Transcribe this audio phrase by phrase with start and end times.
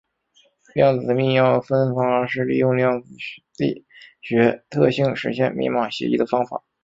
[0.73, 3.07] 量子密钥分发是利用量子
[3.59, 3.85] 力
[4.19, 6.63] 学特性实现密码协议的方法。